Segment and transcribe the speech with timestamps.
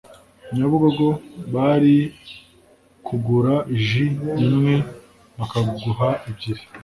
[0.55, 1.07] nyabugogo
[1.53, 1.97] bari
[3.05, 3.55] kugura
[3.85, 4.05] ji
[4.47, 4.75] imwe
[5.37, 6.63] bakaguha ebyiri